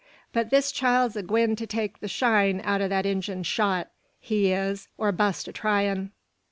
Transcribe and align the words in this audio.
but 0.33 0.49
this 0.49 0.71
child's 0.71 1.15
a 1.15 1.21
gwine 1.21 1.55
to 1.55 1.67
take 1.67 1.99
the 1.99 2.07
shine 2.07 2.59
out 2.63 2.81
o' 2.81 2.87
that 2.87 3.05
Injun's 3.05 3.45
shot 3.45 3.91
he 4.19 4.51
is, 4.51 4.87
or 4.97 5.11
bust 5.11 5.47
a 5.47 5.51
tryin'." 5.53 6.09